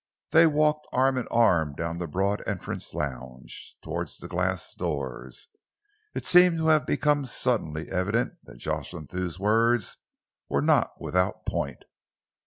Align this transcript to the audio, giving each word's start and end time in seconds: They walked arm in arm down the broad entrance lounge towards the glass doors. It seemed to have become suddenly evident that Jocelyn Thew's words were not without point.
They 0.31 0.47
walked 0.47 0.87
arm 0.91 1.15
in 1.19 1.27
arm 1.27 1.73
down 1.75 1.99
the 1.99 2.07
broad 2.07 2.41
entrance 2.47 2.95
lounge 2.95 3.75
towards 3.83 4.17
the 4.17 4.27
glass 4.27 4.73
doors. 4.73 5.47
It 6.15 6.25
seemed 6.25 6.57
to 6.57 6.69
have 6.69 6.87
become 6.87 7.23
suddenly 7.27 7.87
evident 7.87 8.43
that 8.45 8.57
Jocelyn 8.57 9.05
Thew's 9.05 9.39
words 9.39 9.97
were 10.49 10.63
not 10.63 10.99
without 10.99 11.45
point. 11.45 11.83